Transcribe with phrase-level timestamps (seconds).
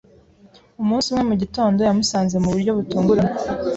[0.81, 3.37] Umunsi umwe mu gitondo, yamusanze mu buryo butunguranye.